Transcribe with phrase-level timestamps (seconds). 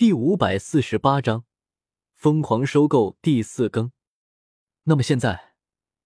[0.00, 1.44] 第五百四十八章
[2.14, 3.92] 疯狂收购第四更。
[4.84, 5.52] 那么现在，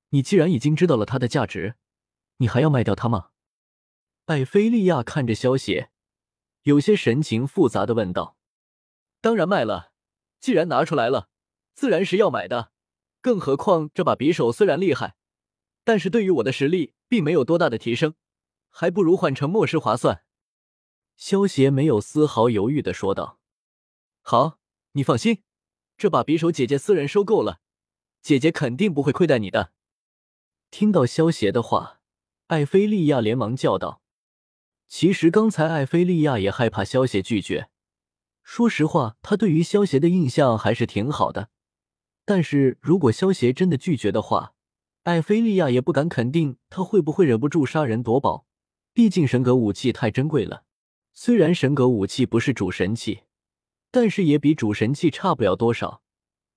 [0.09, 1.77] 你既然已经知道了它的价值，
[2.39, 3.29] 你还要卖掉它吗？
[4.25, 5.93] 艾菲利亚看着萧邪，
[6.63, 8.37] 有些神情复杂的问道
[9.23, 9.93] ：“当然卖了，
[10.41, 11.29] 既然拿出来了，
[11.75, 12.73] 自然是要买的。
[13.21, 15.15] 更何况这把匕首虽然厉害，
[15.85, 18.17] 但是对于我的实力并没有多大的提升，
[18.71, 20.25] 还不如换成末世划算。”
[21.17, 23.39] 萧邪没有丝毫犹豫的说道。
[24.27, 24.59] 好，
[24.93, 25.43] 你放心，
[25.99, 27.61] 这把匕首姐姐私人收购了，
[28.23, 29.73] 姐姐肯定不会亏待你的。
[30.71, 32.01] 听到萧邪的话，
[32.47, 34.01] 艾菲利亚连忙叫道
[34.89, 37.69] ：“其实刚才艾菲利亚也害怕萧邪拒绝。
[38.43, 41.51] 说实话，他对于萧邪的印象还是挺好的。
[42.25, 44.55] 但是如果萧邪真的拒绝的话，
[45.03, 48.47] 艾菲利亚也不敢肯定他会不会忍不住杀人夺宝。
[48.95, 50.65] 毕竟神格武器太珍贵了，
[51.13, 53.25] 虽然神格武器不是主神器。”
[53.95, 56.03] 但是也比主神器差不了多少，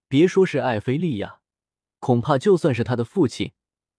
[0.07, 1.39] 别说是艾菲利亚，
[1.99, 3.51] 恐怕就算是他的父亲，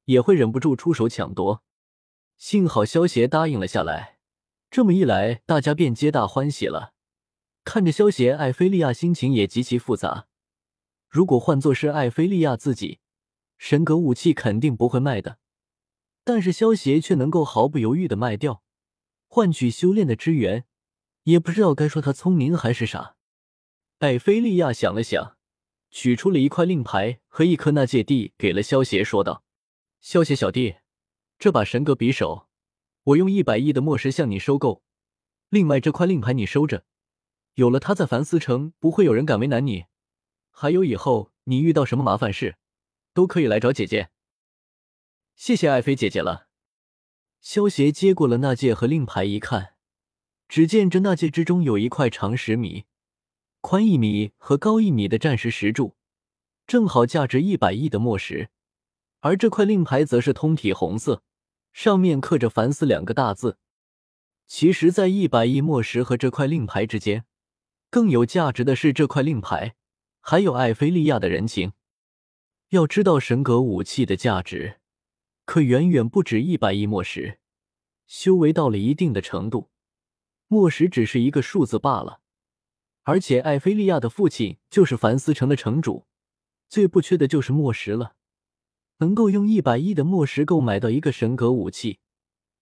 [0.06, 1.62] 也会忍不住出手抢夺。
[2.36, 4.18] 幸好萧协答应了下来，
[4.72, 6.94] 这么一来，大家便皆大欢喜了。
[7.62, 10.26] 看着萧协，艾菲利亚心情也极其复杂。
[11.08, 12.98] 如果换作是艾菲利亚自己，
[13.56, 15.38] 神格武器肯定不会卖的，
[16.24, 18.64] 但是萧协却能够毫不犹豫的卖掉，
[19.28, 20.64] 换取修炼的支援，
[21.22, 23.14] 也不知道该说他聪明还是傻。
[23.98, 25.36] 艾菲利亚想了想，
[25.90, 29.42] 取出了一块令牌和一颗纳戒地，给了萧协，说道
[30.00, 30.76] ：“萧协小弟，
[31.36, 32.48] 这把神格匕首，
[33.02, 34.84] 我用一百亿的墨石向你收购。
[35.48, 36.84] 另外，这块令牌你收着，
[37.54, 39.86] 有了它，在凡思城不会有人敢为难你。
[40.50, 42.56] 还有，以后你遇到什么麻烦事，
[43.12, 44.10] 都可以来找姐姐。
[45.34, 46.46] 谢谢艾菲姐姐了。”
[47.42, 49.74] 萧协接过了纳戒和令牌，一看，
[50.46, 52.84] 只见这纳戒之中有一块长十米。
[53.70, 55.94] 宽一米和高一米的战石石柱，
[56.66, 58.48] 正好价值一百亿的墨石，
[59.20, 61.22] 而这块令牌则是通体红色，
[61.74, 63.58] 上面刻着“凡斯”两个大字。
[64.46, 67.26] 其实，在一百亿墨石和这块令牌之间，
[67.90, 69.74] 更有价值的是这块令牌，
[70.20, 71.72] 还有艾菲利亚的人情。
[72.70, 74.80] 要知道，神格武器的价值
[75.44, 77.38] 可远远不止一百亿墨石。
[78.06, 79.68] 修为到了一定的程度，
[80.46, 82.22] 墨石只是一个数字罢了。
[83.08, 86.04] 而且艾菲利亚的父亲就是凡斯城的城主，
[86.68, 88.16] 最不缺的就是墨石了。
[88.98, 92.00] 能够用一百亿的墨石购买到一个神格武器，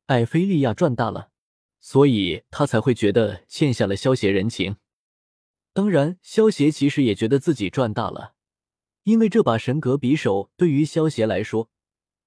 [0.07, 1.31] 艾菲利亚赚大了，
[1.81, 4.77] 所以他才会觉得欠下了萧协人情。
[5.73, 8.34] 当然，萧协其实也觉得自己赚大了，
[9.03, 11.71] 因为这把神格匕首对于萧协来说，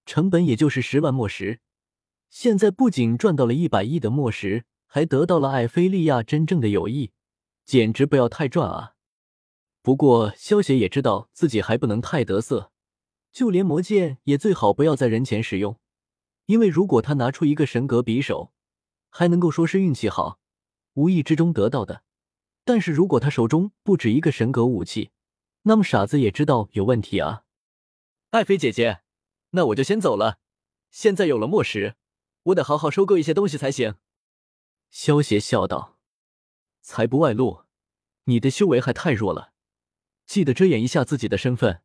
[0.06, 1.62] 成本也就是十万墨石。
[2.30, 7.12] 现在不仅赚到了一百亿的墨石，还得到了艾菲利亚真正的友谊。
[7.70, 8.96] 简直不要太赚啊！
[9.84, 12.72] 不过萧协也知道自己还不能太得瑟，
[13.32, 15.80] 就连魔剑也最好不要在人前使用，
[16.48, 18.52] 因为如果他拿出一个神格匕首，
[19.12, 20.40] 还能够说是运气好，
[20.96, 22.02] 无意之中得到的；
[22.66, 25.12] 但是如果他手中不止一个神格武器，
[25.62, 27.44] 那么傻子也知道有问题啊！
[28.32, 29.02] 爱妃姐姐，
[29.52, 30.40] 那我就先走了。
[30.90, 31.98] 现在有了墨石，
[32.42, 33.94] 我得好好收购一些东西才行。
[34.90, 35.99] 萧协笑道。
[36.82, 37.66] 财不外露，
[38.26, 39.54] 你的修为还太弱了，
[40.26, 41.82] 记得遮掩一下自己的身份，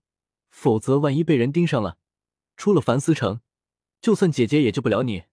[0.50, 1.99] 否则万一被人盯上了，
[2.56, 3.41] 出了凡思城，
[4.00, 5.25] 就算姐姐也救不了你。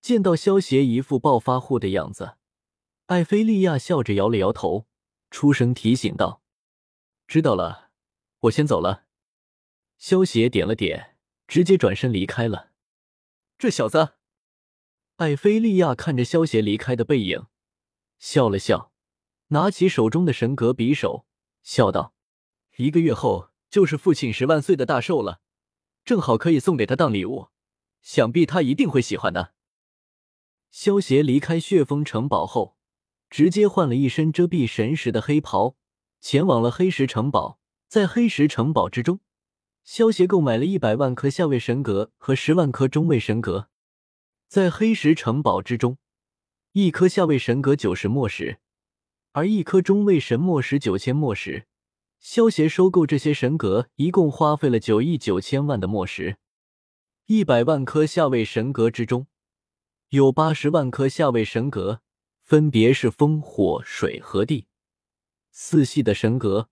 [0.00, 2.36] 见到萧协一副暴发户的样子，
[3.06, 4.86] 艾菲利亚笑着摇了摇头，
[5.30, 6.42] 出声提醒道
[7.28, 7.90] ：“知道了，
[8.40, 9.04] 我先走了。”
[9.98, 12.70] 萧协点了点，直接转身离开了。
[13.58, 14.14] 这小子，
[15.16, 17.44] 艾菲利亚看着萧协离开的背影。
[18.20, 18.92] 笑了笑，
[19.48, 21.24] 拿起手中的神格匕首，
[21.62, 22.12] 笑道
[22.76, 25.40] ：“一个月后就是父亲十万岁的大寿了，
[26.04, 27.48] 正好可以送给他当礼物，
[28.02, 29.54] 想必他一定会喜欢的。”
[30.70, 32.76] 萧协离开血峰城堡后，
[33.30, 35.76] 直接换了一身遮蔽神识的黑袍，
[36.20, 37.58] 前往了黑石城堡。
[37.88, 39.20] 在黑石城堡之中，
[39.82, 43.70] 萧协购买了一百万颗下位神格和十万颗中位神格。
[44.46, 45.96] 在黑石城堡之中。
[46.72, 48.58] 一颗下位神格九十墨石，
[49.32, 51.66] 而一颗中位神墨石九千墨石。
[52.20, 56.36] 萧协收购这些神格，一共花费了九亿九千万的墨石。
[57.26, 59.26] 一百万颗下位神格之中，
[60.10, 62.02] 有八十万颗下位神格，
[62.44, 64.68] 分别是风、火、水和地
[65.50, 66.68] 四系的神格，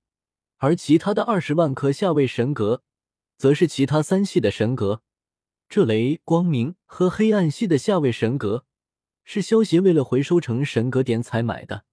[0.58, 2.84] 而其他的二十万颗下位神格，
[3.36, 5.02] 则是其他三系的神格，
[5.68, 8.66] 这雷、光明和黑暗系的下位神格。
[9.30, 11.84] 是萧协为了回收成神格点才买的。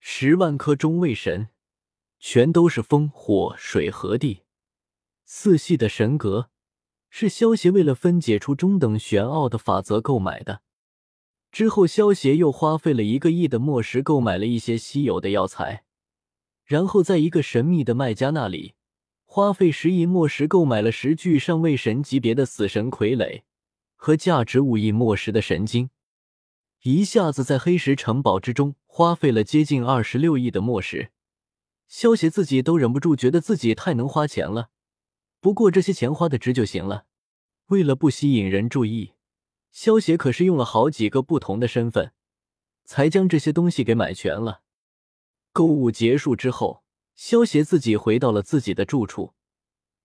[0.00, 1.48] 十万颗中位神，
[2.18, 4.44] 全都是风、火、水和地
[5.26, 6.48] 四系的神格，
[7.10, 10.62] 是萧协为了分解出中等玄奥的法则购买的。
[11.52, 15.84] 之后，萧协又花费了一个亿的墨石购买了一些稀有的药材，
[16.64, 18.72] 然后在一个神秘的卖家那里
[19.26, 23.42] 花费十亿墨石购买了十具上位神级别的死神傀儡
[23.94, 25.90] 和价值五亿墨石的神经，
[26.92, 31.10] 一下子在黑石城堡之中花费了接近二十六亿的墨石。
[31.88, 34.70] 萧协自己都忍不住觉得自己太能花钱了，
[35.40, 37.06] 不过这些钱花的值就行了。
[37.66, 39.14] 为了不吸引人注意。
[39.72, 42.12] 萧协可是用了好几个不同的身份，
[42.84, 44.62] 才将这些东西给买全了。
[45.52, 46.84] 购物结束之后，
[47.16, 49.34] 萧协自己回到了自己的住处，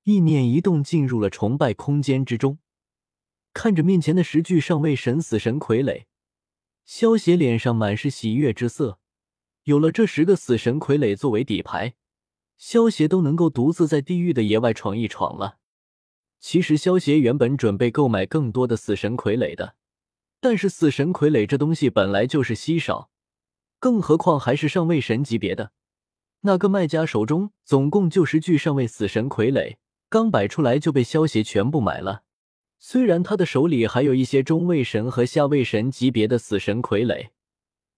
[0.03, 2.57] 意念一动，进入了崇拜空间之中。
[3.53, 6.05] 看着面前的十具上位神死神傀儡，
[6.85, 8.99] 萧协脸上满是喜悦之色。
[9.63, 11.93] 有了这十个死神傀儡作为底牌，
[12.57, 15.57] 萧协都能够独自在地狱的野外闯一闯了。
[16.39, 19.75] 其实萧协原本准备购买更多的死神傀儡的，
[20.39, 23.11] 但是死神傀儡这东西本来就是稀少，
[23.79, 25.71] 更何况还是上位神级别的。
[26.41, 29.75] 那个卖家手中总共就十具上位死神傀儡，
[30.09, 32.23] 刚摆出来就被萧协全部买了。
[32.83, 37.29] 虽然他的手里还有一些中位神和下位神级别的死神傀儡，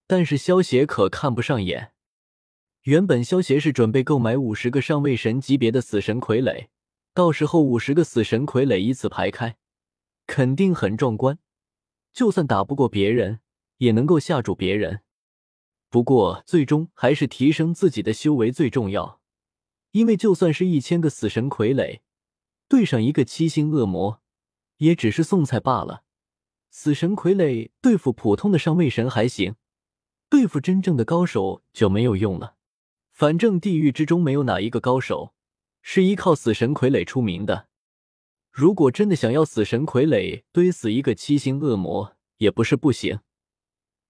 [0.06, 1.92] 但是萧协可看不上眼。
[2.82, 6.66] 原本萧协是准备购买五十个上位神级别的死神傀儡。
[7.14, 9.56] 到时候五十个死神傀儡依次排开，
[10.26, 11.38] 肯定很壮观。
[12.12, 13.40] 就算打不过别人，
[13.78, 15.00] 也能够吓住别人。
[15.88, 19.22] 不过最终还是提升自己的修为最重要，
[19.92, 22.00] 因为就算是一千个死神傀儡，
[22.68, 24.20] 对上一个七星恶魔，
[24.78, 26.02] 也只是送菜罢了。
[26.70, 29.54] 死神傀儡对付普通的上位神还行，
[30.28, 32.56] 对付真正的高手就没有用了。
[33.12, 35.34] 反正地狱之中没有哪一个高手。
[35.86, 37.68] 是依靠死神傀儡出名的。
[38.50, 43.20] 如果真的想要死神傀儡堆死一个七星恶魔，也不是不行。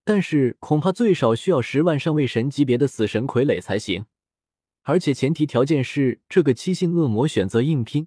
[0.05, 4.07] 但是恐怕最少需要十万上位神级别的死神傀儡才行。
[4.83, 8.07] 而且前提条件是这个七星恶魔选择硬拼，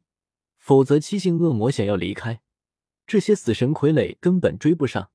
[0.57, 2.39] 否则七星恶魔想要离开，
[3.07, 5.09] 这些死神傀儡根本追不上。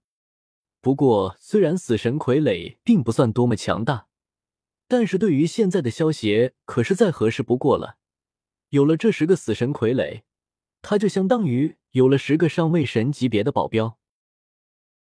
[0.80, 4.08] 不过，虽然死神傀儡并不算多么强大，
[4.88, 7.98] 但是对于现在的萧协可是再合适不过了。
[8.70, 10.22] 有了这十个死神傀儡，
[10.80, 13.98] 他就相当于有了十个上位神级别的保镖。